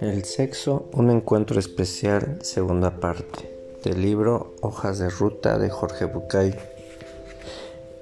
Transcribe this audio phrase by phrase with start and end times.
[0.00, 6.54] El sexo, un encuentro especial, segunda parte, del libro Hojas de Ruta de Jorge Bucay.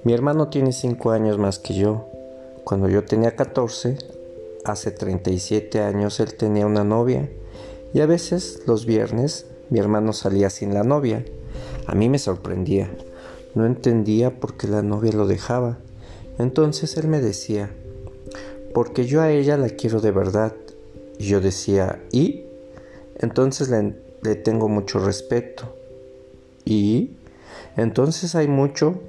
[0.03, 2.07] Mi hermano tiene 5 años más que yo.
[2.63, 3.97] Cuando yo tenía 14,
[4.65, 7.29] hace 37 años él tenía una novia
[7.93, 11.25] y a veces los viernes mi hermano salía sin la novia.
[11.87, 12.89] A mí me sorprendía.
[13.55, 15.79] No entendía por qué la novia lo dejaba.
[16.39, 17.69] Entonces él me decía,
[18.73, 20.53] porque yo a ella la quiero de verdad.
[21.19, 22.45] Y yo decía, ¿y?
[23.19, 25.75] Entonces le, le tengo mucho respeto.
[26.65, 27.11] ¿Y?
[27.77, 28.99] Entonces hay mucho.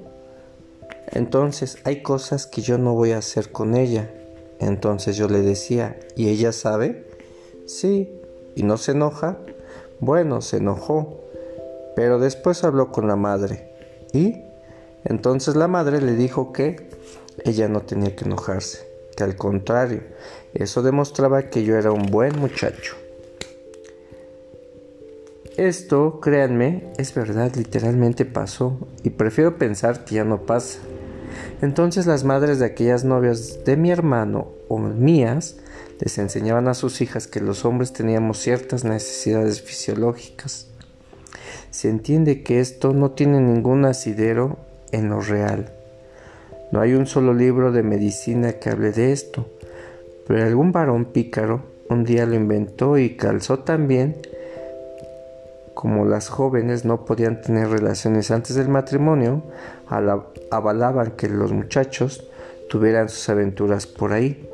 [1.11, 4.11] Entonces hay cosas que yo no voy a hacer con ella.
[4.59, 7.07] Entonces yo le decía, ¿y ella sabe?
[7.65, 8.21] Sí.
[8.55, 9.37] ¿Y no se enoja?
[9.99, 11.19] Bueno, se enojó.
[11.95, 13.73] Pero después habló con la madre.
[14.13, 14.43] ¿Y?
[15.03, 16.89] Entonces la madre le dijo que
[17.43, 20.01] ella no tenía que enojarse, que al contrario,
[20.53, 22.95] eso demostraba que yo era un buen muchacho.
[25.57, 30.79] Esto, créanme, es verdad, literalmente pasó, y prefiero pensar que ya no pasa.
[31.61, 35.57] Entonces las madres de aquellas novias de mi hermano o mías
[35.99, 40.67] les enseñaban a sus hijas que los hombres teníamos ciertas necesidades fisiológicas.
[41.71, 44.57] Se entiende que esto no tiene ningún asidero
[44.91, 45.74] en lo real.
[46.75, 49.45] No hay un solo libro de medicina que hable de esto,
[50.27, 54.17] pero algún varón pícaro un día lo inventó y calzó también
[55.73, 59.41] como las jóvenes no podían tener relaciones antes del matrimonio,
[60.51, 62.27] avalaban que los muchachos
[62.69, 64.49] tuvieran sus aventuras por ahí.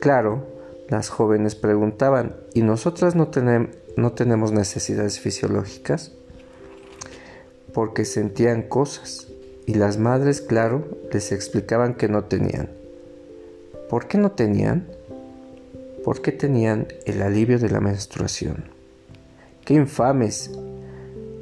[0.00, 0.48] Claro,
[0.88, 3.30] las jóvenes preguntaban, ¿y nosotras no,
[3.96, 6.10] no tenemos necesidades fisiológicas?
[7.72, 9.29] Porque sentían cosas,
[9.66, 12.70] y las madres, claro, les explicaban que no tenían.
[13.88, 14.86] ¿Por qué no tenían?
[16.04, 18.64] Porque tenían el alivio de la menstruación.
[19.64, 20.50] ¡Qué infames!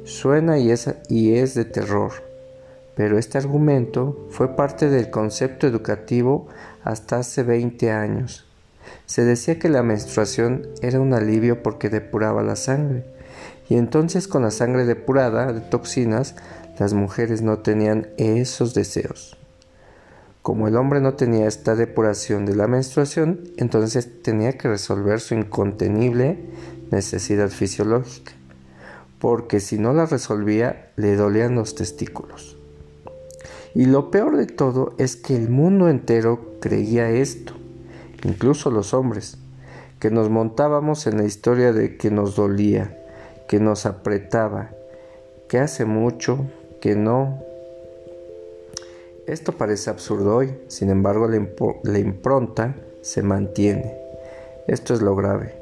[0.03, 2.11] Suena y es, y es de terror,
[2.95, 6.47] pero este argumento fue parte del concepto educativo
[6.83, 8.45] hasta hace 20 años.
[9.05, 13.05] Se decía que la menstruación era un alivio porque depuraba la sangre,
[13.69, 16.35] y entonces con la sangre depurada de toxinas,
[16.79, 19.37] las mujeres no tenían esos deseos.
[20.41, 25.35] Como el hombre no tenía esta depuración de la menstruación, entonces tenía que resolver su
[25.35, 26.39] incontenible
[26.89, 28.31] necesidad fisiológica,
[29.19, 32.57] porque si no la resolvía le dolían los testículos.
[33.75, 37.53] Y lo peor de todo es que el mundo entero creía esto,
[38.23, 39.37] incluso los hombres,
[39.99, 42.97] que nos montábamos en la historia de que nos dolía,
[43.49, 44.71] que nos apretaba,
[45.49, 46.45] que hace mucho,
[46.79, 47.43] que no.
[49.27, 53.95] Esto parece absurdo hoy, sin embargo la, impronta se mantiene.
[54.67, 55.55] Esto es lo grave.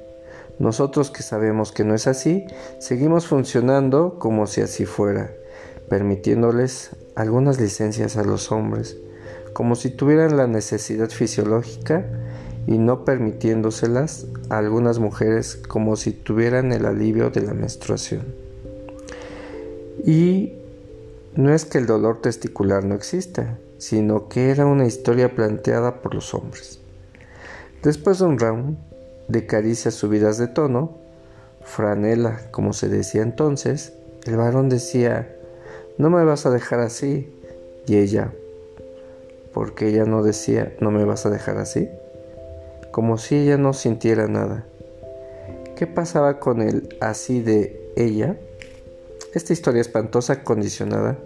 [0.60, 2.46] Nosotros que sabemos que no es así,
[2.80, 5.32] seguimos funcionando como si así fuera,
[5.90, 8.98] permitiéndoles algunas licencias a los hombres,
[9.54, 12.06] como si tuvieran la necesidad fisiológica
[12.68, 18.26] y no permitiéndoselas a algunas mujeres como si tuvieran el alivio de la menstruación.
[20.06, 20.54] Y
[21.38, 26.16] no es que el dolor testicular no exista, sino que era una historia planteada por
[26.16, 26.80] los hombres.
[27.84, 28.78] Después de un round,
[29.28, 30.98] de caricias subidas de tono,
[31.62, 33.94] franela, como se decía entonces,
[34.26, 35.32] el varón decía,
[36.00, 37.32] no me vas a dejar así,
[37.86, 38.34] y ella,
[39.54, 41.88] porque ella no decía, no me vas a dejar así,
[42.92, 44.66] como si ella no sintiera nada.
[45.76, 48.38] ¿Qué pasaba con el así de ella?
[49.34, 51.18] Esta historia espantosa condicionada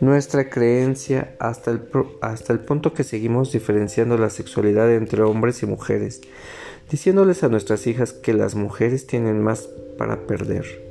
[0.00, 1.82] nuestra creencia hasta el,
[2.20, 6.20] hasta el punto que seguimos diferenciando la sexualidad entre hombres y mujeres,
[6.90, 10.84] diciéndoles a nuestras hijas que las mujeres tienen más para perder.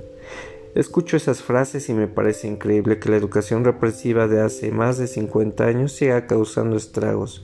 [0.73, 5.07] Escucho esas frases y me parece increíble que la educación represiva de hace más de
[5.07, 7.41] 50 años siga causando estragos.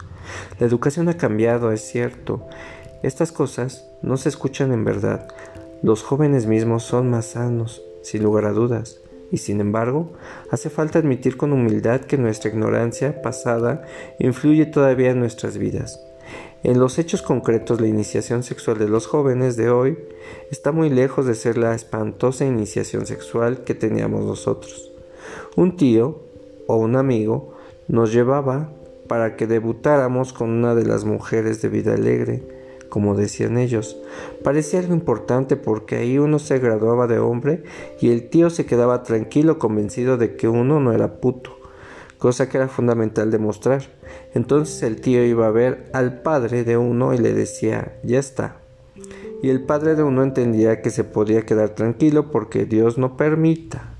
[0.60, 2.46] La educación ha cambiado, es cierto.
[3.04, 5.28] Estas cosas no se escuchan en verdad.
[5.82, 9.02] Los jóvenes mismos son más sanos, sin lugar a dudas.
[9.32, 10.12] Y sin embargo,
[10.50, 13.86] hace falta admitir con humildad que nuestra ignorancia pasada
[14.20, 16.02] influye todavía en nuestras vidas.
[16.64, 19.98] En los hechos concretos, la iniciación sexual de los jóvenes de hoy
[20.52, 24.92] está muy lejos de ser la espantosa iniciación sexual que teníamos nosotros.
[25.56, 26.22] Un tío
[26.68, 27.56] o un amigo
[27.88, 28.70] nos llevaba
[29.08, 32.44] para que debutáramos con una de las mujeres de vida alegre,
[32.92, 33.96] como decían ellos.
[34.44, 37.64] Parecía algo importante porque ahí uno se graduaba de hombre
[38.02, 41.58] y el tío se quedaba tranquilo convencido de que uno no era puto,
[42.20, 43.84] cosa que era fundamental demostrar.
[44.34, 48.58] Entonces el tío iba a ver al padre de uno y le decía, ya está.
[49.42, 53.96] Y el padre de uno entendía que se podía quedar tranquilo porque Dios no permita.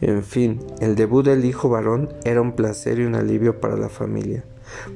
[0.00, 3.90] En fin, el debut del hijo varón era un placer y un alivio para la
[3.90, 4.44] familia,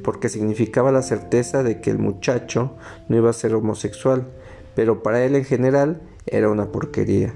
[0.02, 2.76] porque significaba la certeza de que el muchacho
[3.08, 4.26] no iba a ser homosexual,
[4.74, 7.34] pero para él en general era una porquería.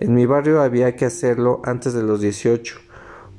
[0.00, 2.78] En mi barrio había que hacerlo antes de los 18,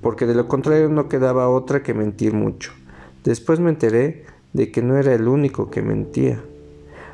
[0.02, 2.72] porque de lo contrario no quedaba otra que mentir mucho.
[3.24, 6.42] Después me enteré de que no era el único que mentía.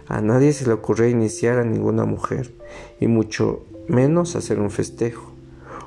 [0.07, 2.53] A nadie se le ocurrió iniciar a ninguna mujer,
[2.99, 5.33] y mucho menos hacer un festejo.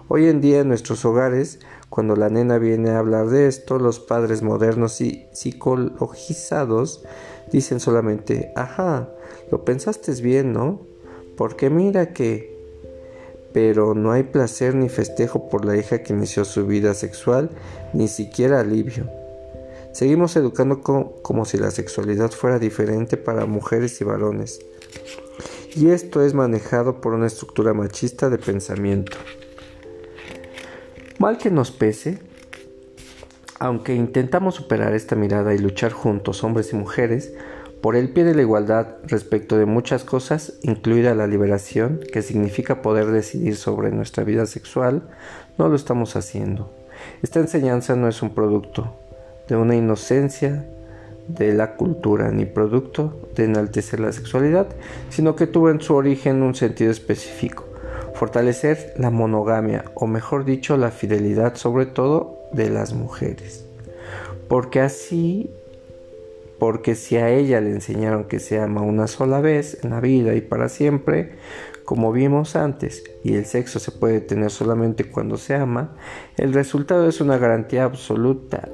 [0.09, 1.61] Hoy en día en nuestros hogares,
[1.91, 7.05] cuando la nena viene a hablar de esto, los padres modernos y psicologizados
[7.53, 9.09] dicen solamente, ajá,
[9.51, 10.81] lo pensaste bien, ¿no?
[11.37, 12.57] Porque mira que
[13.57, 17.49] pero no hay placer ni festejo por la hija que inició su vida sexual,
[17.95, 19.09] ni siquiera alivio.
[19.93, 24.61] Seguimos educando como, si la sexualidad fuera diferente para mujeres y varones.
[25.75, 29.17] Y esto es manejado por una estructura machista de pensamiento.
[31.19, 32.19] Mal que nos pese,
[33.59, 37.33] aunque intentamos superar esta mirada y luchar juntos, hombres y mujeres,
[37.81, 42.83] por el pie de la igualdad respecto de muchas cosas, incluida la liberación, que significa
[42.83, 45.09] poder decidir sobre nuestra vida sexual,
[45.57, 46.71] no lo estamos haciendo.
[47.23, 48.95] Esta enseñanza no es un producto
[49.49, 50.67] de una inocencia
[51.29, 54.69] de la cultura ni producto de enaltecer la sexualidad,
[55.09, 57.66] sino que tuvo en su origen un sentido específico,
[58.17, 63.67] fortalecer la monogamia, o mejor dicho, la fidelidad sobre todo de las mujeres.
[64.49, 65.51] Porque así
[66.59, 70.35] porque si a ella le enseñaron que se ama una sola vez en la vida
[70.35, 71.35] y para siempre,
[71.85, 75.93] como vimos antes, y el sexo se puede tener solamente cuando se ama,
[76.37, 78.69] el resultado es una garantía absoluta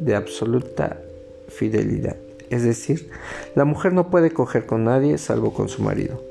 [0.00, 1.00] de absoluta
[1.48, 2.16] fidelidad.
[2.50, 3.10] Es decir,
[3.54, 6.27] la mujer no puede coger con nadie salvo con su marido.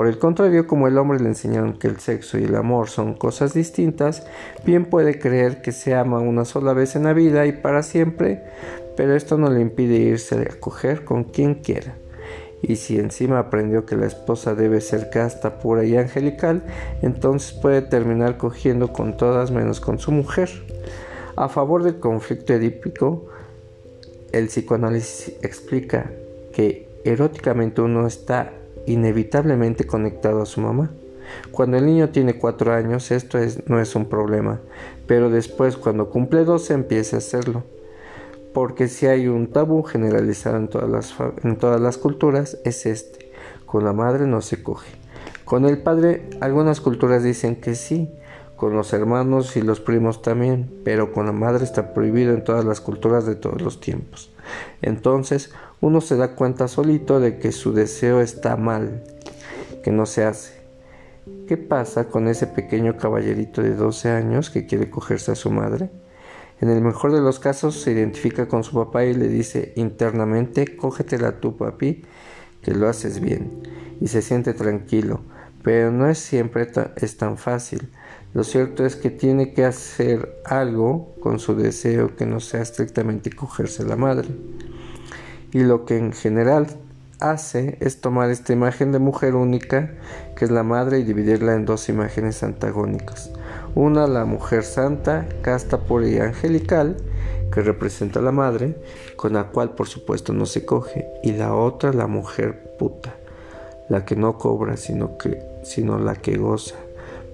[0.00, 3.12] Por el contrario, como el hombre le enseñaron que el sexo y el amor son
[3.12, 4.26] cosas distintas,
[4.64, 8.42] bien puede creer que se ama una sola vez en la vida y para siempre,
[8.96, 11.98] pero esto no le impide irse a coger con quien quiera.
[12.62, 16.62] Y si encima aprendió que la esposa debe ser casta, pura y angelical,
[17.02, 20.48] entonces puede terminar cogiendo con todas menos con su mujer.
[21.36, 23.26] A favor del conflicto edípico,
[24.32, 26.10] el psicoanálisis explica
[26.54, 28.54] que eróticamente uno está
[28.92, 30.90] inevitablemente conectado a su mamá.
[31.52, 34.60] Cuando el niño tiene cuatro años esto no es un problema,
[35.06, 37.64] pero después cuando cumple 12 empieza a hacerlo
[38.52, 43.30] porque si hay un tabú generalizado en todas las, en todas las culturas es este,
[43.66, 44.90] con la madre no se coge.
[45.44, 48.10] Con el padre algunas culturas dicen que sí,
[48.56, 52.64] con los hermanos y los primos también, pero con la madre está prohibido en todas
[52.64, 54.30] las culturas de todos los tiempos.
[54.82, 59.02] Entonces uno se da cuenta solito de que su deseo está mal,
[59.82, 60.60] que no se hace.
[61.48, 65.90] ¿Qué pasa con ese pequeño caballerito de 12 años que quiere cogerse a su madre?
[66.60, 70.76] En el mejor de los casos se identifica con su papá y le dice internamente,
[70.76, 72.02] cógetela tú papi,
[72.60, 73.62] que lo haces bien,
[74.00, 75.22] y se siente tranquilo,
[75.62, 77.88] pero no es siempre es tan fácil.
[78.34, 83.30] Lo cierto es que tiene que hacer algo con su deseo que no sea estrictamente
[83.30, 84.28] cogerse la madre.
[85.52, 86.68] Y lo que en general
[87.20, 89.90] hace es tomar esta imagen de mujer única,
[90.36, 93.30] que es la madre, y dividirla en dos imágenes antagónicas.
[93.74, 96.96] Una, la mujer santa, casta, pura y angelical,
[97.52, 98.76] que representa a la madre,
[99.16, 103.14] con la cual por supuesto no se coge, y la otra, la mujer puta,
[103.88, 106.76] la que no cobra, sino, que, sino la que goza,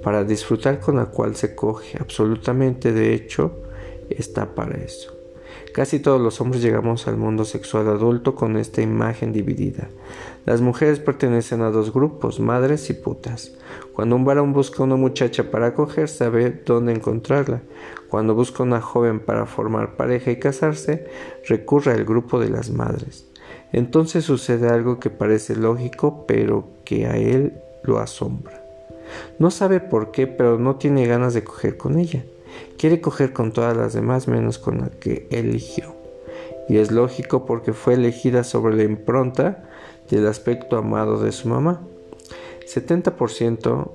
[0.02, 3.62] para disfrutar con la cual se coge, absolutamente de hecho,
[4.08, 5.15] está para eso.
[5.76, 9.90] Casi todos los hombres llegamos al mundo sexual adulto con esta imagen dividida.
[10.46, 13.52] Las mujeres pertenecen a dos grupos, madres y putas.
[13.92, 17.60] Cuando un varón busca una muchacha para acoger, sabe dónde encontrarla.
[18.08, 21.08] Cuando busca una joven para formar pareja y casarse,
[21.46, 23.26] recurre al grupo de las madres.
[23.70, 27.52] Entonces sucede algo que parece lógico, pero que a él
[27.82, 28.64] lo asombra.
[29.38, 32.24] No sabe por qué, pero no tiene ganas de coger con ella.
[32.78, 35.94] Quiere coger con todas las demás menos con la que eligió.
[36.68, 39.68] Y es lógico porque fue elegida sobre la impronta
[40.10, 41.80] del aspecto amado de su mamá.
[42.66, 43.90] 70%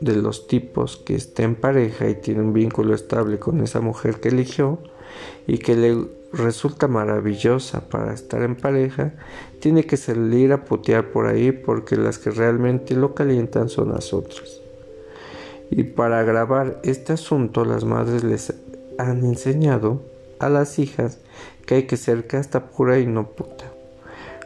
[0.00, 4.20] de los tipos que estén en pareja y tienen un vínculo estable con esa mujer
[4.20, 4.78] que eligió
[5.46, 9.14] y que le resulta maravillosa para estar en pareja,
[9.58, 14.14] tiene que salir a putear por ahí porque las que realmente lo calientan son las
[14.14, 14.60] otras.
[15.70, 18.52] Y para agravar este asunto, las madres les
[18.98, 20.02] han enseñado
[20.38, 21.18] a las hijas
[21.66, 23.66] que hay que ser casta pura y no puta.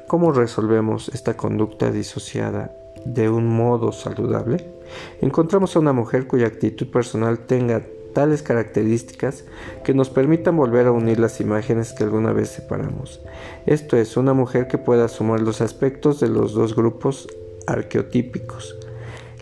[0.07, 2.73] ¿Cómo resolvemos esta conducta disociada
[3.07, 4.75] de un modo saludable?
[5.21, 9.45] Encontramos a una mujer cuya actitud personal tenga tales características
[9.83, 13.21] que nos permitan volver a unir las imágenes que alguna vez separamos.
[13.67, 17.29] Esto es, una mujer que pueda sumar los aspectos de los dos grupos
[17.67, 18.77] arqueotípicos,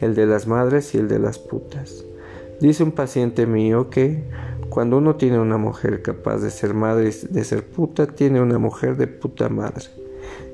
[0.02, 2.04] el de las madres y el de las putas.
[2.61, 4.25] Dice un paciente mío que
[4.68, 8.59] cuando uno tiene una mujer capaz de ser madre y de ser puta, tiene una
[8.59, 9.87] mujer de puta madre.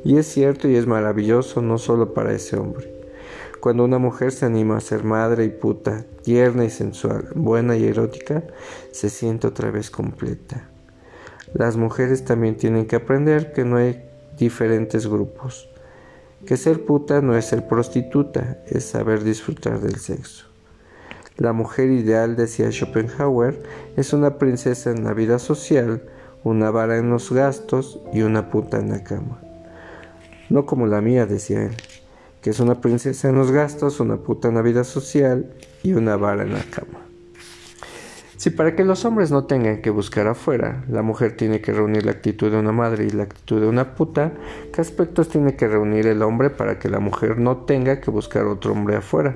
[0.04, 2.92] Y es cierto y es maravilloso no solo para ese hombre.
[3.60, 7.86] Cuando una mujer se anima a ser madre y puta, tierna y sensual, buena y
[7.86, 8.44] erótica,
[8.92, 10.68] se siente otra vez completa.
[11.54, 14.04] Las mujeres también tienen que aprender que no hay
[14.38, 15.68] diferentes grupos,
[16.46, 20.46] que ser puta no es ser prostituta, es saber disfrutar del sexo.
[21.36, 23.62] La mujer ideal, decía Schopenhauer,
[23.96, 26.02] es una princesa en la vida social,
[26.44, 29.40] una vara en los gastos y una puta en la cama.
[30.50, 31.76] No como la mía, decía él
[32.40, 35.52] que es una princesa en los gastos, una puta en la vida social
[35.82, 37.07] y una vara en la cama.
[38.38, 42.06] Si para que los hombres no tengan que buscar afuera, la mujer tiene que reunir
[42.06, 44.30] la actitud de una madre y la actitud de una puta,
[44.72, 48.44] ¿qué aspectos tiene que reunir el hombre para que la mujer no tenga que buscar
[48.44, 49.34] otro hombre afuera?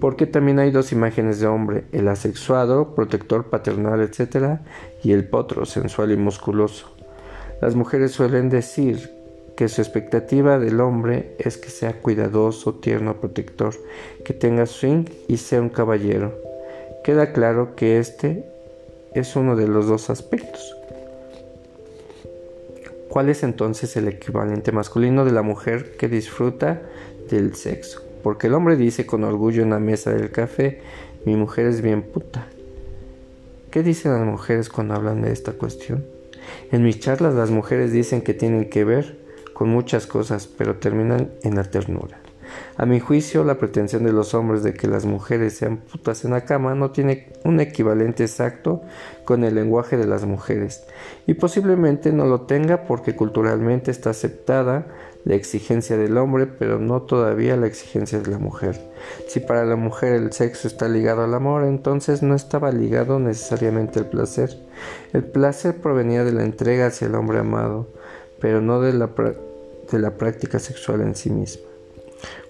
[0.00, 4.60] Porque también hay dos imágenes de hombre, el asexuado, protector paternal, etc.,
[5.02, 6.96] y el potro, sensual y musculoso.
[7.60, 9.10] Las mujeres suelen decir
[9.54, 13.74] que su expectativa del hombre es que sea cuidadoso, tierno, protector,
[14.24, 16.43] que tenga swing y sea un caballero.
[17.04, 18.46] Queda claro que este
[19.12, 20.74] es uno de los dos aspectos.
[23.10, 26.80] ¿Cuál es entonces el equivalente masculino de la mujer que disfruta
[27.28, 28.02] del sexo?
[28.22, 30.80] Porque el hombre dice con orgullo en la mesa del café,
[31.26, 32.46] mi mujer es bien puta.
[33.70, 36.06] ¿Qué dicen las mujeres cuando hablan de esta cuestión?
[36.72, 39.18] En mis charlas las mujeres dicen que tienen que ver
[39.52, 42.23] con muchas cosas, pero terminan en la ternura.
[42.76, 46.32] A mi juicio, la pretensión de los hombres de que las mujeres sean putas en
[46.32, 48.82] la cama no tiene un equivalente exacto
[49.24, 50.84] con el lenguaje de las mujeres,
[51.26, 54.86] y posiblemente no lo tenga porque culturalmente está aceptada
[55.24, 58.78] la exigencia del hombre, pero no todavía la exigencia de la mujer.
[59.28, 64.00] Si para la mujer el sexo está ligado al amor, entonces no estaba ligado necesariamente
[64.00, 64.50] al placer.
[65.12, 67.86] El placer provenía de la entrega hacia el hombre amado,
[68.38, 69.10] pero no de la,
[69.90, 71.73] de la práctica sexual en sí misma.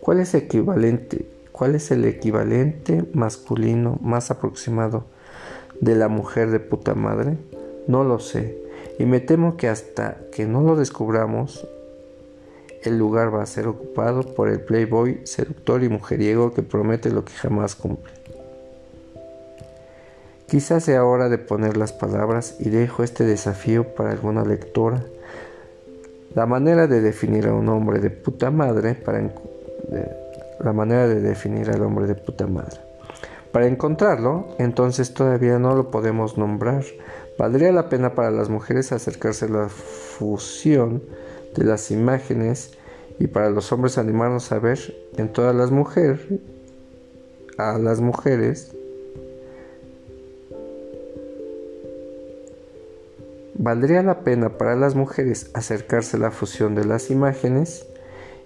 [0.04, 5.06] ¿Cuál es, equivalente, ¿Cuál es el equivalente masculino más aproximado
[5.80, 7.38] de la mujer de puta madre?
[7.88, 8.54] No lo sé,
[8.98, 11.66] y me temo que hasta que no lo descubramos,
[12.82, 17.24] el lugar va a ser ocupado por el playboy seductor y mujeriego que promete lo
[17.24, 18.12] que jamás cumple.
[20.48, 25.02] Quizás sea hora de poner las palabras y dejo este desafío para alguna lectora
[26.34, 29.20] la manera de definir a un hombre de puta madre para
[30.60, 32.78] la manera de definir al hombre de puta madre.
[33.52, 36.84] Para encontrarlo, entonces todavía no lo podemos nombrar.
[37.38, 41.02] Valdría la pena para las mujeres acercarse a la fusión
[41.56, 42.76] de las imágenes
[43.18, 44.78] y para los hombres animarnos a ver
[45.16, 46.20] en todas las mujeres
[47.56, 48.74] a las mujeres
[53.56, 57.86] Valdría la pena para las mujeres acercarse a la fusión de las imágenes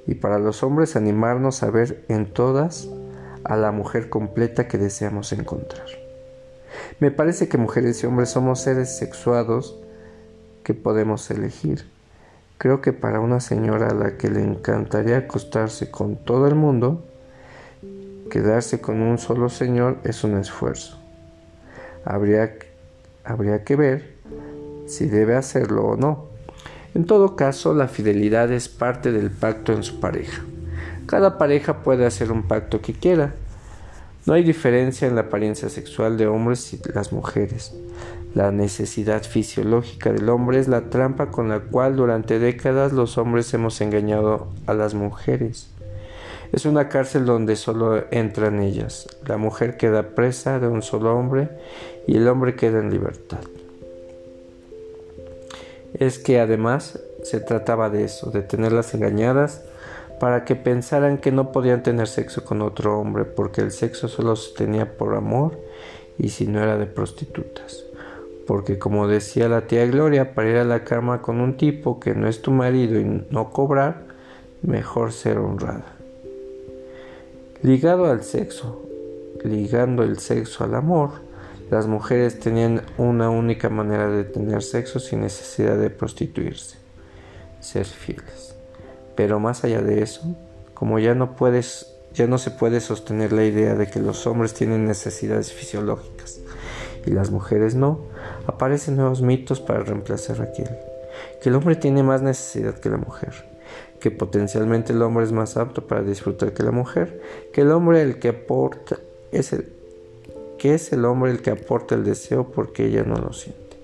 [0.08, 2.88] y para los hombres animarnos a ver en todas
[3.44, 5.86] a la mujer completa que deseamos encontrar.
[6.98, 9.78] Me parece que mujeres y hombres somos seres sexuados
[10.64, 11.84] que podemos elegir.
[12.56, 17.04] Creo que para una señora a la que le encantaría acostarse con todo el mundo,
[18.30, 20.98] quedarse con un solo señor es un esfuerzo.
[22.06, 22.54] Habría,
[23.24, 24.14] habría que ver
[24.86, 26.37] si debe hacerlo o no.
[26.94, 30.42] En todo caso, la fidelidad es parte del pacto en su pareja.
[31.06, 33.34] Cada pareja puede hacer un pacto que quiera.
[34.26, 37.74] No hay diferencia en la apariencia sexual de hombres y las mujeres.
[38.34, 43.52] La necesidad fisiológica del hombre es la trampa con la cual durante décadas los hombres
[43.54, 45.70] hemos engañado a las mujeres.
[46.52, 49.08] Es una cárcel donde solo entran ellas.
[49.26, 51.48] La mujer queda presa de un solo hombre
[52.06, 53.40] y el hombre queda en libertad
[55.94, 59.62] es que además se trataba de eso, de tenerlas engañadas
[60.20, 64.36] para que pensaran que no podían tener sexo con otro hombre porque el sexo solo
[64.36, 65.58] se tenía por amor
[66.18, 67.84] y si no era de prostitutas.
[68.46, 72.14] Porque como decía la tía Gloria, para ir a la cama con un tipo que
[72.14, 74.04] no es tu marido y no cobrar,
[74.62, 75.94] mejor ser honrada.
[77.62, 78.82] Ligado al sexo,
[79.44, 81.10] ligando el sexo al amor,
[81.70, 86.78] Las mujeres tenían una única manera de tener sexo sin necesidad de prostituirse,
[87.60, 88.54] ser fieles.
[89.14, 90.34] Pero más allá de eso,
[90.72, 94.54] como ya no puedes, ya no se puede sostener la idea de que los hombres
[94.54, 96.40] tienen necesidades fisiológicas
[97.04, 98.00] y las mujeres no,
[98.46, 100.70] aparecen nuevos mitos para reemplazar aquel.
[101.42, 103.32] Que el hombre tiene más necesidad que la mujer,
[104.00, 107.20] que potencialmente el hombre es más apto para disfrutar que la mujer,
[107.52, 108.96] que el hombre el que aporta
[109.32, 109.77] es el
[110.58, 113.78] que es el hombre el que aporta el deseo porque ella no lo siente.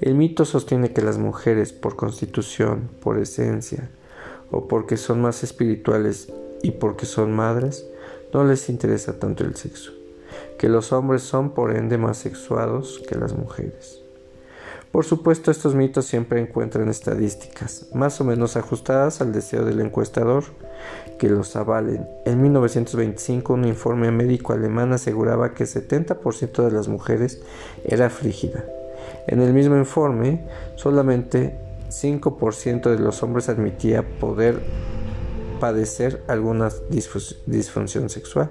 [0.00, 3.88] El mito sostiene que las mujeres, por constitución, por esencia,
[4.50, 7.86] o porque son más espirituales y porque son madres,
[8.32, 9.92] no les interesa tanto el sexo,
[10.58, 14.02] que los hombres son por ende más sexuados que las mujeres.
[14.92, 20.44] Por supuesto, estos mitos siempre encuentran estadísticas más o menos ajustadas al deseo del encuestador
[21.18, 22.06] que los avalen.
[22.24, 27.40] En 1925 un informe médico alemán aseguraba que 70% de las mujeres
[27.84, 28.64] era frígida.
[29.26, 30.44] En el mismo informe,
[30.76, 31.56] solamente
[31.88, 34.60] 5% de los hombres admitía poder
[35.60, 36.70] padecer alguna
[37.46, 38.50] disfunción sexual.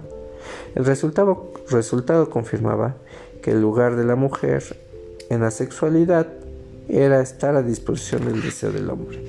[0.75, 2.96] El resultado, resultado confirmaba
[3.41, 4.63] que el lugar de la mujer
[5.29, 6.27] en la sexualidad
[6.88, 9.24] era estar a disposición del deseo del hombre.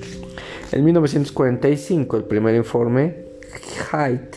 [0.71, 3.15] En 1945, el primer informe,
[3.91, 4.35] Haidt,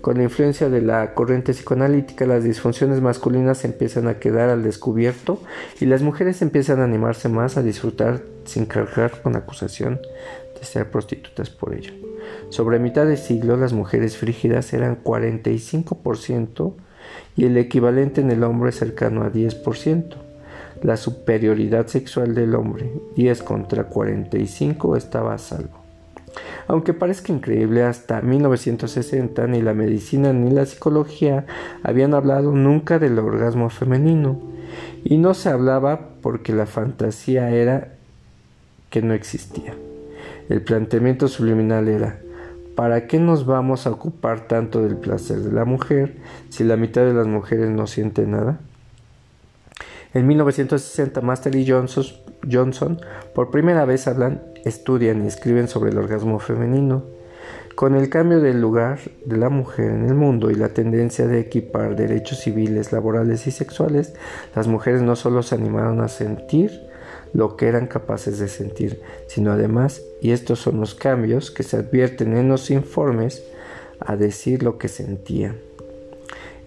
[0.00, 5.40] con la influencia de la corriente psicoanalítica, las disfunciones masculinas empiezan a quedar al descubierto
[5.80, 10.00] y las mujeres empiezan a animarse más a disfrutar sin cargar con acusación
[10.58, 11.92] de ser prostitutas por ello.
[12.50, 16.74] Sobre mitad de siglo, las mujeres frígidas eran 45%
[17.36, 20.23] y el equivalente en el hombre cercano a 10%.
[20.82, 25.84] La superioridad sexual del hombre, 10 contra 45, estaba a salvo.
[26.66, 31.46] Aunque parezca increíble, hasta 1960 ni la medicina ni la psicología
[31.82, 34.40] habían hablado nunca del orgasmo femenino.
[35.04, 37.94] Y no se hablaba porque la fantasía era
[38.90, 39.74] que no existía.
[40.48, 42.18] El planteamiento subliminal era,
[42.74, 46.16] ¿para qué nos vamos a ocupar tanto del placer de la mujer
[46.48, 48.58] si la mitad de las mujeres no siente nada?
[50.14, 53.00] En 1960, Master y Johnson,
[53.34, 57.02] por primera vez hablan, estudian y escriben sobre el orgasmo femenino.
[57.74, 61.40] Con el cambio del lugar de la mujer en el mundo y la tendencia de
[61.40, 64.14] equipar derechos civiles, laborales y sexuales,
[64.54, 66.70] las mujeres no solo se animaron a sentir
[67.32, 71.78] lo que eran capaces de sentir, sino además, y estos son los cambios que se
[71.78, 73.42] advierten en los informes,
[73.98, 75.56] a decir lo que sentían.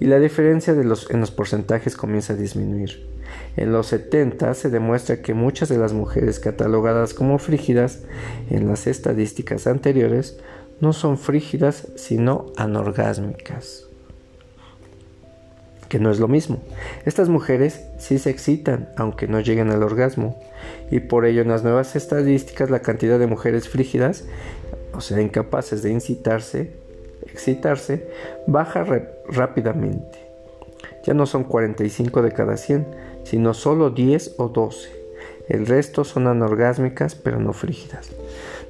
[0.02, 3.17] Y la diferencia en los porcentajes comienza a disminuir.
[3.56, 8.04] En los 70 se demuestra que muchas de las mujeres catalogadas como frígidas
[8.50, 10.38] en las estadísticas anteriores
[10.80, 13.86] no son frígidas sino anorgásmicas.
[15.90, 16.60] Que no es lo mismo.
[17.06, 20.40] Estas mujeres sí se excitan aunque no lleguen al orgasmo
[20.92, 24.26] y por ello en las nuevas estadísticas la cantidad de mujeres frígidas,
[24.94, 26.74] o sea, incapaces de incitarse,
[27.26, 28.08] excitarse,
[28.48, 28.86] baja
[29.30, 30.28] rápidamente.
[31.06, 32.86] Ya no son 45 de cada 100,
[33.28, 34.90] sino solo 10 o 12.
[35.50, 38.10] El resto son anorgásmicas pero no frígidas.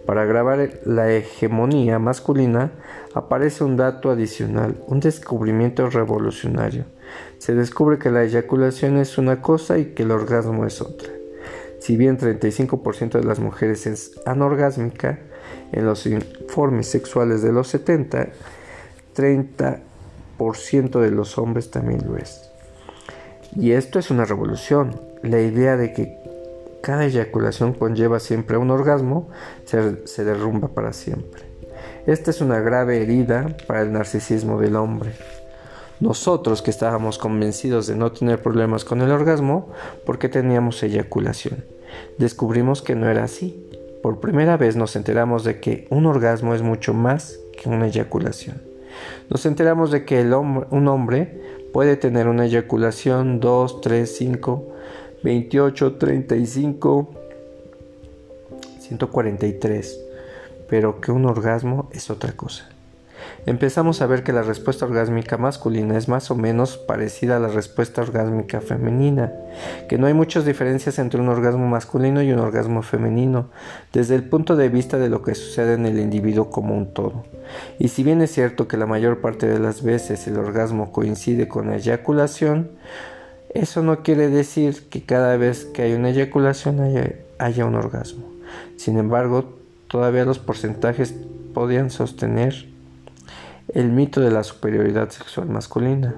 [0.05, 2.71] Para grabar la hegemonía masculina
[3.13, 6.85] aparece un dato adicional, un descubrimiento revolucionario.
[7.37, 11.09] Se descubre que la eyaculación es una cosa y que el orgasmo es otra.
[11.79, 15.19] Si bien 35% de las mujeres es anorgásmica,
[15.71, 18.29] en los informes sexuales de los 70,
[19.15, 22.46] 30% de los hombres también lo es.
[23.59, 25.01] Y esto es una revolución.
[25.23, 26.19] La idea de que
[26.83, 29.29] cada eyaculación conlleva siempre un orgasmo
[29.65, 31.41] se, derrumba para siempre.
[32.05, 35.11] Esta es una grave herida para el narcisismo del hombre.
[35.99, 39.69] Nosotros que estábamos convencidos de no tener problemas con el orgasmo
[40.05, 41.65] porque teníamos eyaculación,
[42.19, 43.67] descubrimos que no era así.
[44.03, 48.61] Por primera vez nos enteramos de que un orgasmo es mucho más que una eyaculación.
[49.29, 54.67] Nos enteramos de que un hombre Puede tener una eyaculación 2, 3, 5,
[55.21, 57.09] 28, 35,
[58.79, 59.99] 143,
[60.67, 62.67] pero que un orgasmo es otra cosa.
[63.45, 67.47] Empezamos a ver que la respuesta orgásmica masculina es más o menos parecida a la
[67.47, 69.31] respuesta orgásmica femenina,
[69.87, 73.49] que no hay muchas diferencias entre un orgasmo masculino y un orgasmo femenino,
[73.93, 77.23] desde el punto de vista de lo que sucede en el individuo como un todo.
[77.79, 81.47] Y si bien es cierto que la mayor parte de las veces el orgasmo coincide
[81.47, 82.71] con la eyaculación,
[83.53, 88.25] eso no quiere decir que cada vez que hay una eyaculación haya, haya un orgasmo.
[88.75, 91.15] Sin embargo, todavía los porcentajes
[91.53, 92.67] podían sostener
[93.73, 96.15] el mito de la superioridad sexual masculina,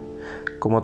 [0.60, 0.84] como,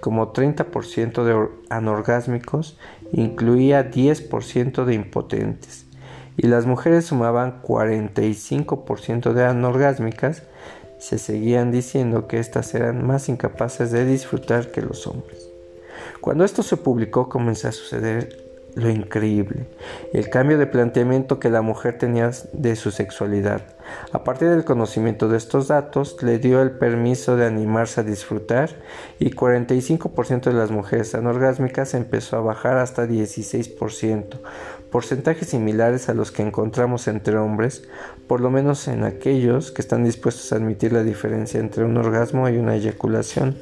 [0.00, 2.78] como 30% de anorgásmicos
[3.12, 5.84] incluía 10% de impotentes
[6.36, 10.42] y las mujeres sumaban 45% de anorgásmicas,
[10.98, 15.48] se seguían diciendo que éstas eran más incapaces de disfrutar que los hombres.
[16.20, 18.43] Cuando esto se publicó comenzó a suceder
[18.74, 19.66] lo increíble,
[20.12, 23.62] el cambio de planteamiento que la mujer tenía de su sexualidad.
[24.12, 28.70] A partir del conocimiento de estos datos, le dio el permiso de animarse a disfrutar
[29.18, 34.40] y 45% de las mujeres anorgásmicas empezó a bajar hasta 16%,
[34.90, 37.84] porcentajes similares a los que encontramos entre hombres,
[38.26, 42.48] por lo menos en aquellos que están dispuestos a admitir la diferencia entre un orgasmo
[42.48, 43.56] y una eyaculación.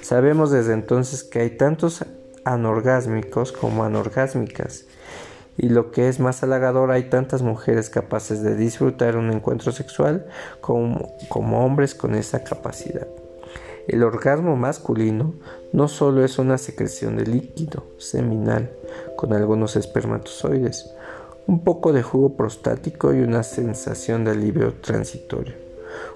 [0.00, 2.04] Sabemos desde entonces que hay tantos
[2.46, 4.86] anorgásmicos como anorgásmicas.
[5.58, 10.26] Y lo que es más halagador, hay tantas mujeres capaces de disfrutar un encuentro sexual
[10.60, 13.08] como, como hombres con esa capacidad.
[13.88, 15.34] El orgasmo masculino
[15.72, 18.70] no solo es una secreción de líquido seminal
[19.16, 20.92] con algunos espermatozoides,
[21.46, 25.54] un poco de jugo prostático y una sensación de alivio transitorio.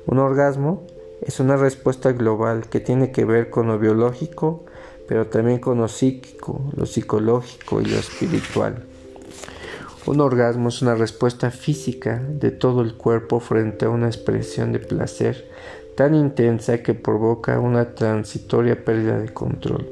[0.07, 0.85] Un orgasmo
[1.23, 4.65] es una respuesta global que tiene que ver con lo biológico,
[5.11, 8.85] pero también con lo psíquico, lo psicológico y lo espiritual.
[10.07, 14.79] Un orgasmo es una respuesta física de todo el cuerpo frente a una expresión de
[14.79, 15.51] placer
[15.97, 19.89] tan intensa que provoca una transitoria pérdida de control.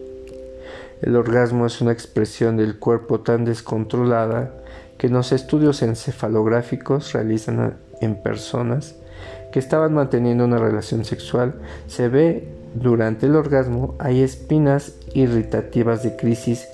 [1.03, 4.55] El orgasmo es una expresión del cuerpo tan descontrolada
[4.99, 8.95] que los estudios encefalográficos realizan en personas
[9.51, 11.55] que estaban manteniendo una relación sexual
[11.89, 16.67] se ve durante el orgasmo hay espinas irritativas de crisis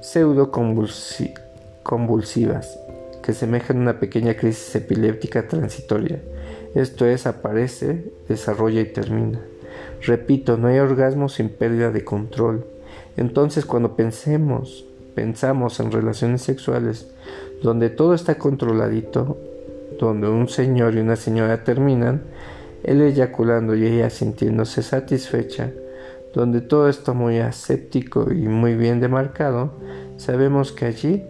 [0.00, 2.78] pseudoconvulsivas
[3.22, 6.20] que semejan una pequeña crisis epiléptica transitoria.
[6.74, 9.40] Esto es, aparece, desarrolla y termina.
[10.02, 12.66] Repito, no hay orgasmo sin pérdida de control.
[13.16, 14.84] Entonces, cuando pensemos,
[15.14, 17.10] pensamos en relaciones sexuales
[17.62, 19.38] donde todo está controladito,
[19.98, 22.24] donde un señor y una señora terminan,
[22.84, 25.72] él eyaculando y ella sintiéndose satisfecha,
[26.34, 29.72] donde todo está muy aséptico y muy bien demarcado,
[30.16, 31.24] sabemos que allí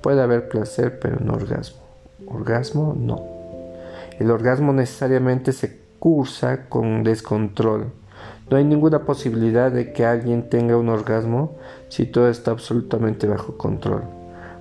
[0.00, 1.80] puede haber placer pero no orgasmo.
[2.26, 3.24] Orgasmo no.
[4.18, 7.92] El orgasmo necesariamente se cursa con descontrol.
[8.50, 11.56] No hay ninguna posibilidad de que alguien tenga un orgasmo
[11.88, 14.02] si todo está absolutamente bajo control.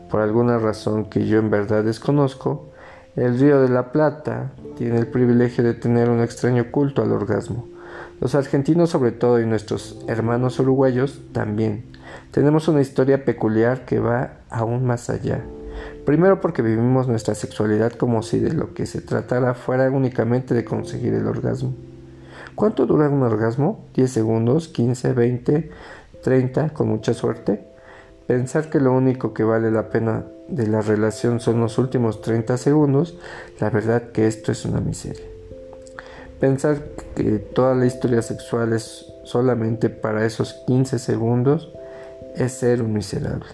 [0.10, 2.69] Por alguna razón que yo en verdad desconozco,
[3.16, 7.68] el Río de la Plata tiene el privilegio de tener un extraño culto al orgasmo.
[8.22, 11.86] Los argentinos sobre todo y nuestros hermanos uruguayos también.
[12.32, 15.42] Tenemos una historia peculiar que va aún más allá.
[16.06, 20.66] Primero porque vivimos nuestra sexualidad como si de lo que se tratara fuera únicamente de
[20.66, 21.74] conseguir el orgasmo.
[22.56, 23.86] ¿Cuánto dura un orgasmo?
[23.96, 24.74] ¿10 segundos?
[24.74, 25.16] ¿15?
[25.16, 25.70] ¿20?
[26.24, 26.74] ¿30?
[26.74, 27.69] ¿Con mucha suerte?
[28.30, 32.58] Pensar que lo único que vale la pena de la relación son los últimos 30
[32.58, 33.18] segundos,
[33.60, 35.26] la verdad que esto es una miseria.
[36.40, 36.78] Pensar
[37.16, 41.74] que toda la historia sexual es solamente para esos 15 segundos
[42.36, 43.50] es ser un miserable.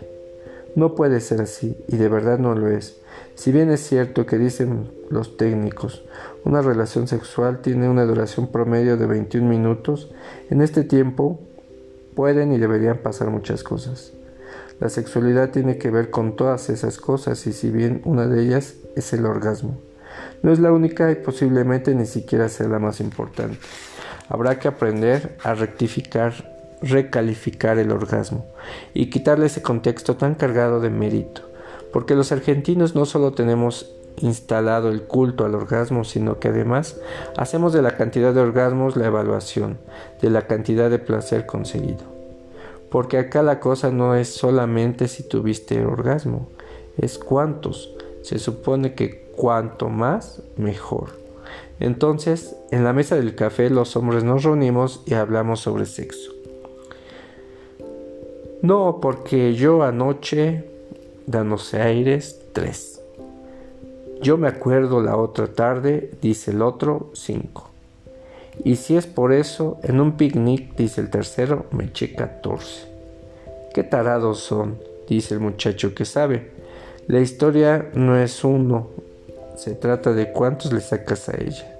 [0.75, 2.97] No puede ser así y de verdad no lo es.
[3.35, 6.03] Si bien es cierto que dicen los técnicos,
[6.43, 10.11] una relación sexual tiene una duración promedio de 21 minutos,
[10.49, 11.39] en este tiempo
[12.13, 14.11] pueden y deberían pasar muchas cosas.
[14.79, 18.75] La sexualidad tiene que ver con todas esas cosas y si bien una de ellas
[18.95, 19.79] es el orgasmo.
[20.43, 23.57] No es la única y posiblemente ni siquiera sea la más importante.
[24.27, 28.45] Habrá que aprender a rectificar, recalificar el orgasmo
[28.93, 31.41] y quitarle ese contexto tan cargado de mérito.
[31.93, 36.97] Porque los argentinos no solo tenemos instalado el culto al orgasmo, sino que además
[37.37, 39.77] hacemos de la cantidad de orgasmos la evaluación
[40.21, 42.14] de la cantidad de placer conseguido.
[42.89, 46.49] Porque acá la cosa no es solamente si tuviste orgasmo,
[46.97, 47.93] es cuántos.
[48.21, 51.19] Se supone que cuanto más, mejor.
[51.79, 56.31] Entonces, en la mesa del café los hombres nos reunimos y hablamos sobre sexo.
[58.61, 60.65] No, porque yo anoche,
[61.27, 63.01] dándose aires, tres.
[64.21, 67.69] Yo me acuerdo la otra tarde, dice el otro, cinco.
[68.63, 72.87] Y si es por eso, en un picnic, dice el tercero, me eché 14.
[73.73, 76.51] Qué tarados son, dice el muchacho que sabe.
[77.07, 78.87] La historia no es uno,
[79.57, 81.77] se trata de cuántos le sacas a ella.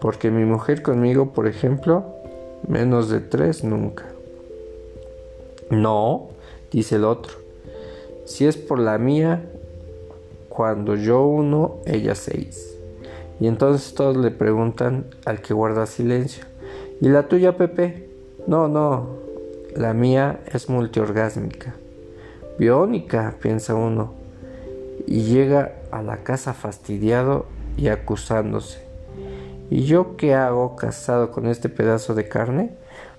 [0.00, 2.04] Porque mi mujer conmigo, por ejemplo,
[2.66, 4.04] menos de tres nunca.
[5.70, 6.28] No,
[6.70, 7.34] dice el otro.
[8.24, 9.44] Si es por la mía,
[10.48, 12.75] cuando yo uno, ella seis.
[13.40, 16.44] Y entonces todos le preguntan al que guarda silencio.
[17.00, 18.08] ¿Y la tuya, Pepe?
[18.46, 19.16] No, no,
[19.74, 21.74] la mía es multiorgásmica.
[22.58, 24.14] Biónica, piensa uno,
[25.06, 27.46] y llega a la casa fastidiado
[27.76, 28.86] y acusándose.
[29.68, 32.70] ¿Y yo qué hago casado con este pedazo de carne?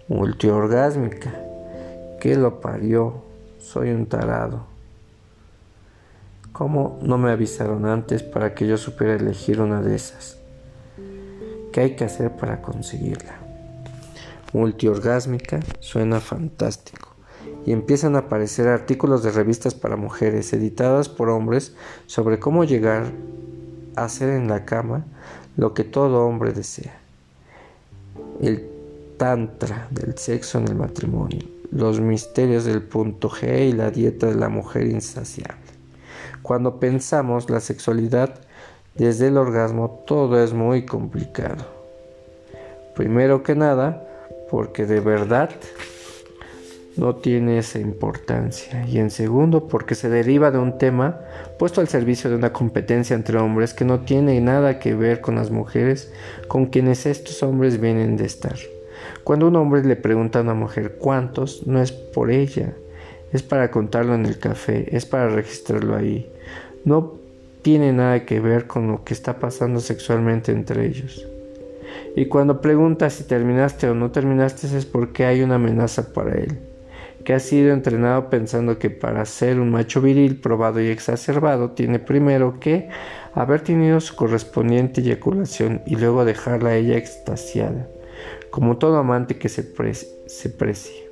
[0.08, 1.34] Multiorgásmica.
[2.20, 3.16] ¿Qué lo parió?
[3.60, 4.67] Soy un tarado.
[6.58, 10.40] ¿Cómo no me avisaron antes para que yo supiera elegir una de esas?
[11.72, 13.36] ¿Qué hay que hacer para conseguirla?
[14.54, 17.10] Multiorgásmica suena fantástico
[17.64, 21.76] y empiezan a aparecer artículos de revistas para mujeres editadas por hombres
[22.08, 23.12] sobre cómo llegar
[23.96, 25.06] a hacer en la cama
[25.58, 26.98] lo que todo hombre desea.
[28.42, 28.68] El
[29.18, 34.36] tantra del sexo en el matrimonio, los misterios del punto G y la dieta de
[34.36, 35.67] la mujer insaciable.
[36.48, 38.36] Cuando pensamos la sexualidad
[38.96, 41.66] desde el orgasmo, todo es muy complicado.
[42.96, 44.08] Primero que nada,
[44.50, 45.50] porque de verdad
[46.96, 48.86] no tiene esa importancia.
[48.88, 51.20] Y en segundo, porque se deriva de un tema
[51.60, 55.36] puesto al servicio de una competencia entre hombres que no tiene nada que ver con
[55.36, 56.14] las mujeres
[56.48, 58.56] con quienes estos hombres vienen de estar.
[59.26, 62.74] Cuando un hombre le pregunta a una mujer cuántos, no es por ella,
[63.34, 66.32] es para contarlo en el café, es para registrarlo ahí.
[66.88, 67.16] No
[67.64, 71.28] tiene nada que ver con lo que está pasando sexualmente entre ellos.
[72.16, 76.58] Y cuando pregunta si terminaste o no terminaste es porque hay una amenaza para él,
[77.26, 82.00] que ha sido entrenado pensando que para ser un macho viril probado y exacerbado tiene
[82.00, 82.88] primero que
[83.34, 87.90] haber tenido su correspondiente eyaculación y luego dejarla a ella extasiada,
[88.50, 89.74] como todo amante que se,
[90.26, 91.07] se precie.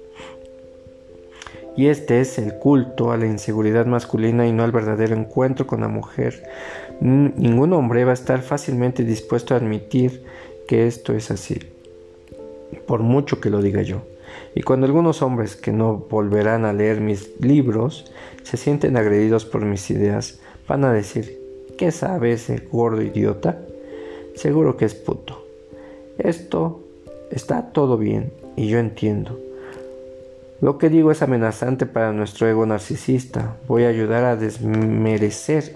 [1.77, 5.81] Y este es el culto a la inseguridad masculina y no al verdadero encuentro con
[5.81, 6.43] la mujer.
[7.01, 10.23] Ningún hombre va a estar fácilmente dispuesto a admitir
[10.67, 11.59] que esto es así,
[12.87, 14.03] por mucho que lo diga yo.
[14.53, 18.11] Y cuando algunos hombres que no volverán a leer mis libros
[18.43, 21.39] se sienten agredidos por mis ideas, van a decir,
[21.77, 23.59] ¿qué sabe ese gordo idiota?
[24.35, 25.45] Seguro que es puto.
[26.17, 26.83] Esto
[27.31, 29.44] está todo bien y yo entiendo.
[30.61, 33.57] Lo que digo es amenazante para nuestro ego narcisista.
[33.67, 35.75] Voy a ayudar a desmerecer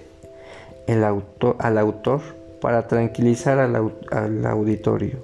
[0.88, 2.22] el al autor
[2.62, 5.18] para tranquilizar al, al auditorio.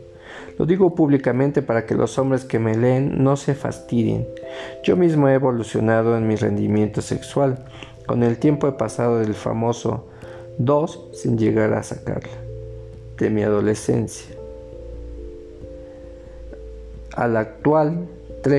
[0.58, 4.28] Lo digo públicamente para que los hombres que me leen no se fastidien.
[4.84, 7.66] Yo mismo he evolucionado en mi rendimiento sexual.
[8.06, 10.08] Con el tiempo he pasado del famoso
[10.58, 12.38] 2 sin llegar a sacarla,
[13.18, 14.36] de mi adolescencia,
[17.16, 18.08] al actual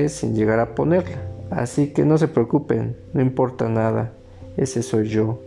[0.09, 1.17] sin llegar a ponerla.
[1.49, 4.11] Así que no se preocupen, no importa nada,
[4.57, 5.39] ese soy yo.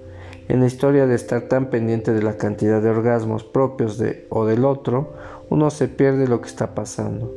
[0.49, 4.47] En la historia de estar tan pendiente de la cantidad de orgasmos propios de o
[4.47, 5.13] del otro,
[5.51, 7.35] uno se pierde lo que está pasando.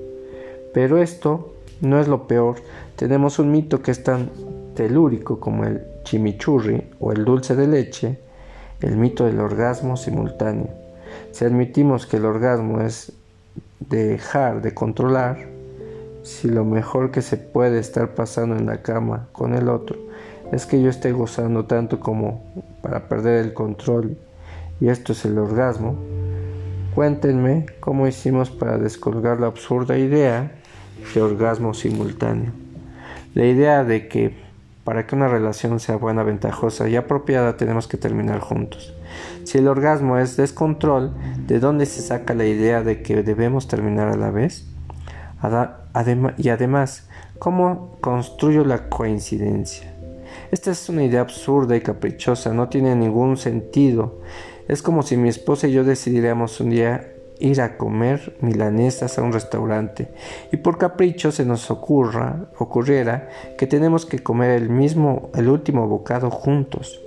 [0.73, 2.55] Pero esto no es lo peor.
[2.95, 4.29] Tenemos un mito que es tan
[4.73, 8.17] telúrico como el chimichurri o el dulce de leche,
[8.79, 10.69] el mito del orgasmo simultáneo.
[11.31, 13.11] Si admitimos que el orgasmo es
[13.81, 15.52] dejar de controlar,
[16.23, 19.97] si lo mejor que se puede estar pasando en la cama con el otro
[20.51, 22.43] es que yo esté gozando tanto como
[22.81, 24.17] para perder el control
[24.79, 25.95] y esto es el orgasmo,
[26.95, 30.51] cuéntenme cómo hicimos para descolgar la absurda idea
[31.13, 32.51] de orgasmo simultáneo.
[33.33, 34.35] La idea de que
[34.83, 38.93] para que una relación sea buena, ventajosa y apropiada tenemos que terminar juntos.
[39.43, 41.13] Si el orgasmo es descontrol,
[41.47, 44.65] ¿de dónde se saca la idea de que debemos terminar a la vez?
[46.37, 47.07] Y además,
[47.39, 49.93] ¿cómo construyo la coincidencia?
[50.51, 54.21] Esta es una idea absurda y caprichosa, no tiene ningún sentido.
[54.67, 59.23] Es como si mi esposa y yo decidiéramos un día ir a comer milanesas a
[59.23, 60.09] un restaurante
[60.51, 65.87] y por capricho se nos ocurra, ocurriera que tenemos que comer el mismo, el último
[65.87, 67.01] bocado juntos.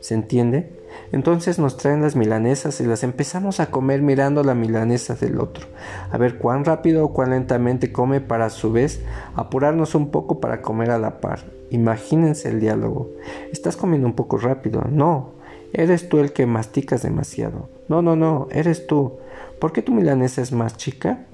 [0.00, 0.79] ¿Se entiende?
[1.12, 5.66] Entonces nos traen las milanesas y las empezamos a comer mirando la milanesa del otro,
[6.10, 9.02] a ver cuán rápido o cuán lentamente come para a su vez
[9.34, 11.40] apurarnos un poco para comer a la par.
[11.70, 13.10] Imagínense el diálogo.
[13.52, 14.84] Estás comiendo un poco rápido.
[14.90, 15.32] No,
[15.72, 17.68] eres tú el que masticas demasiado.
[17.88, 19.18] No, no, no, eres tú.
[19.60, 21.26] ¿Por qué tu milanesa es más chica?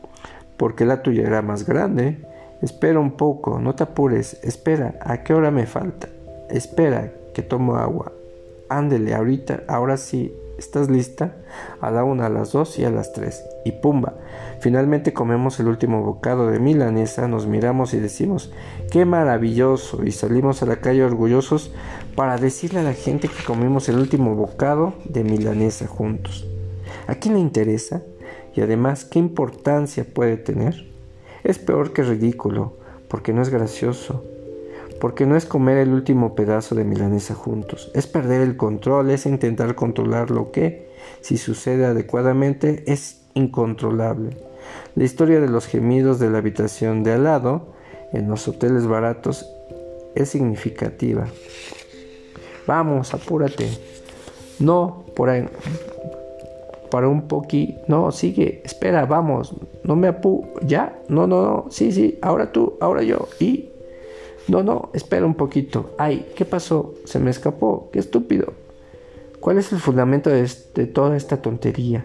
[0.57, 2.23] Porque la tuya era más grande.
[2.63, 4.39] Espera un poco, no te apures.
[4.43, 6.09] Espera, ¿a qué hora me falta?
[6.51, 8.13] Espera, que tomo agua.
[8.69, 11.37] Ándele, ahorita, ahora sí, ¿estás lista?
[11.81, 13.45] A la una, a las dos y a las tres.
[13.65, 14.15] Y pumba.
[14.61, 18.53] Finalmente comemos el último bocado de milanesa, nos miramos y decimos,
[18.91, 20.05] ¡qué maravilloso!
[20.05, 21.73] Y salimos a la calle orgullosos
[22.17, 26.47] para decirle a la gente que comimos el último bocado de milanesa juntos.
[27.07, 28.03] ¿A quién le interesa?
[28.55, 30.87] Y además, ¿qué importancia puede tener?
[31.45, 32.73] Es peor que ridículo,
[33.09, 34.25] porque no es gracioso,
[35.01, 39.27] porque no es comer el último pedazo de milanesa juntos, es perder el control, es
[39.27, 44.37] intentar controlar lo que, si sucede adecuadamente, es incontrolable.
[44.95, 47.75] La historia de los gemidos de la habitación de al lado,
[48.13, 49.47] en los hoteles baratos,
[50.15, 51.27] es significativa.
[52.67, 53.69] Vamos, apúrate.
[54.59, 55.47] No, por ahí.
[56.91, 57.81] Para un poquito.
[57.89, 58.63] No, sigue.
[58.65, 59.55] Espera, vamos.
[59.85, 60.49] No me apú.
[60.63, 60.99] ¿Ya?
[61.09, 61.67] No, no, no.
[61.71, 62.19] Sí, sí.
[62.23, 63.29] Ahora tú, ahora yo.
[63.39, 63.71] Y.
[64.49, 64.91] No, no.
[64.95, 65.95] Espera un poquito.
[65.99, 66.95] Ay, ¿qué pasó?
[67.05, 67.91] Se me escapó.
[67.93, 68.53] Qué estúpido.
[69.41, 70.47] ¿Cuál es el fundamento de,
[70.87, 72.05] toda esta tontería?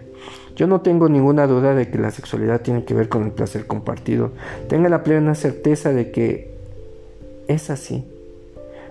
[0.54, 3.66] Yo no tengo ninguna duda de que la sexualidad tiene que ver con el placer
[3.66, 4.30] compartido.
[4.68, 6.54] Tenga la plena certeza de que
[7.48, 8.04] es así.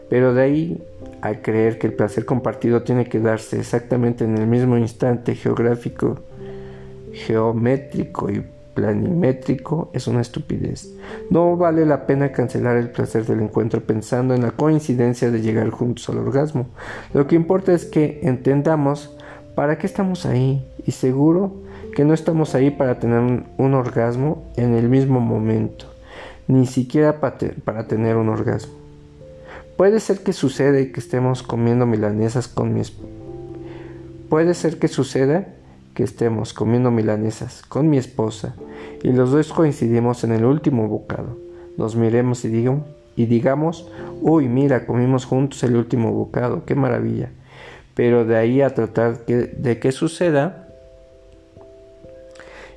[0.10, 0.84] Pero de ahí
[1.22, 6.20] a creer que el placer compartido tiene que darse exactamente en el mismo instante geográfico,
[7.14, 10.94] geométrico y planimétrico es una estupidez.
[11.30, 15.70] No vale la pena cancelar el placer del encuentro pensando en la coincidencia de llegar
[15.70, 16.68] juntos al orgasmo.
[17.14, 19.16] Lo que importa es que entendamos
[19.56, 21.54] para qué estamos ahí y seguro
[21.96, 25.86] que no estamos ahí para tener un, orgasmo en el mismo momento,
[26.48, 28.74] ni siquiera para tener un orgasmo.
[29.76, 32.82] Puede ser que suceda que estemos comiendo milanesas con mi
[34.30, 35.48] Puede ser que suceda
[35.94, 38.56] que estemos comiendo milanesas con mi esposa
[39.04, 41.38] y los dos coincidimos en el último bocado.
[41.78, 42.68] Nos miremos y,
[43.16, 43.90] y digamos,
[44.22, 47.32] uy, mira, comimos juntos el último bocado, qué maravilla.
[47.94, 50.68] Pero de ahí a tratar de que suceda,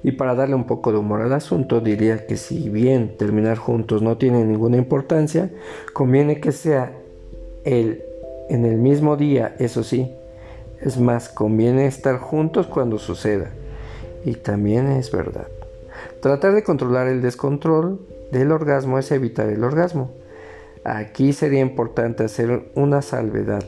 [0.05, 4.03] y para darle un poco de humor al asunto, diría que si bien terminar juntos
[4.03, 5.50] no tiene ninguna importancia,
[5.94, 6.92] conviene que sea
[7.64, 8.03] el,
[8.50, 10.12] en el mismo día, eso sí.
[10.84, 13.50] Es más, conviene estar juntos cuando suceda.
[14.24, 15.48] Y también es verdad.
[16.20, 20.12] Tratar de controlar el descontrol del orgasmo es evitar el orgasmo.
[20.84, 23.64] Aquí sería importante hacer una salvedad.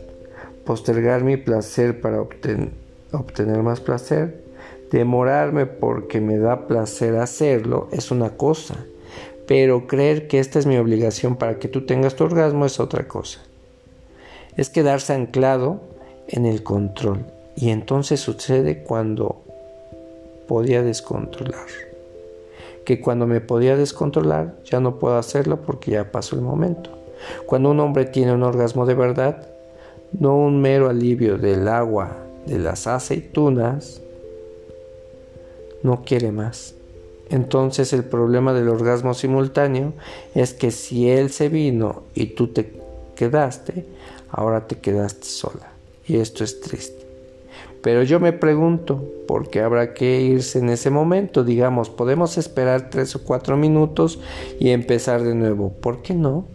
[0.64, 4.46] Postergar mi placer para obtener más placer
[4.90, 8.76] Demorarme porque me da placer hacerlo es una cosa,
[9.48, 13.08] pero creer que esta es mi obligación para que tú tengas tu orgasmo es otra
[13.08, 13.40] cosa.
[14.56, 15.80] Es quedarse anclado
[16.28, 17.24] en el control
[17.56, 19.42] y entonces sucede cuando
[20.46, 21.66] podía descontrolar.
[22.84, 26.90] Que cuando me podía descontrolar ya no puedo hacerlo porque ya pasó el momento.
[27.46, 29.48] Cuando un hombre tiene un orgasmo de verdad,
[30.18, 34.00] no un mero alivio del agua de las aceitunas,
[35.82, 36.74] no quiere más.
[37.28, 39.94] Entonces el problema del orgasmo simultáneo
[40.34, 42.72] es que si él se vino y tú te
[43.16, 43.84] quedaste,
[44.30, 45.75] ahora te quedaste sola.
[46.06, 47.04] Y esto es triste.
[47.82, 51.44] Pero yo me pregunto, ¿por qué habrá que irse en ese momento?
[51.44, 54.18] Digamos, podemos esperar tres o cuatro minutos
[54.58, 55.70] y empezar de nuevo.
[55.70, 56.46] ¿Por qué no?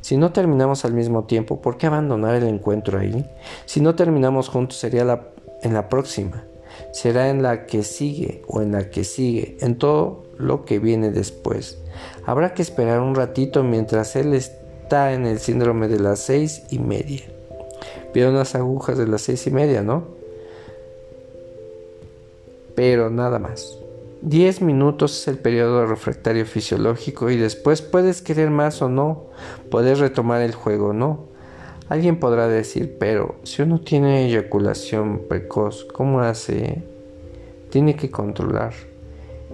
[0.00, 3.24] Si no terminamos al mismo tiempo, ¿por qué abandonar el encuentro ahí?
[3.64, 5.28] Si no terminamos juntos sería la,
[5.62, 6.44] en la próxima
[6.92, 11.10] será en la que sigue o en la que sigue, en todo lo que viene
[11.10, 11.78] después.
[12.24, 16.78] Habrá que esperar un ratito mientras él está en el síndrome de las seis y
[16.78, 17.22] media.
[18.16, 20.04] Vieron las agujas de las seis y media, ¿no?
[22.74, 23.76] Pero nada más.
[24.22, 29.24] Diez minutos es el periodo refractario fisiológico y después puedes querer más o no,
[29.70, 31.26] puedes retomar el juego o no.
[31.90, 36.84] Alguien podrá decir, pero si uno tiene eyaculación precoz, ¿cómo hace?
[37.68, 38.72] Tiene que controlar.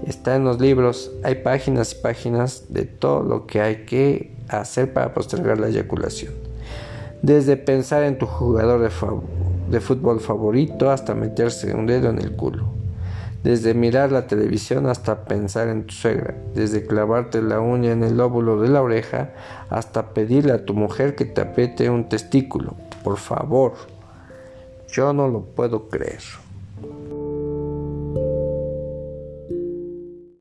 [0.07, 4.93] Está en los libros, hay páginas y páginas de todo lo que hay que hacer
[4.93, 6.42] para postergar la eyaculación.
[7.23, 12.83] Desde pensar en tu jugador de, fútbol favorito hasta meterse un dedo en el culo
[13.43, 18.17] desde mirar la televisión hasta pensar en tu suegra, desde clavarte la uña en el
[18.17, 19.31] lóbulo de la oreja
[19.69, 22.77] hasta pedirle a tu mujer que te apriete un testículo.
[23.03, 23.73] Por favor,
[24.89, 26.23] yo no lo puedo creer.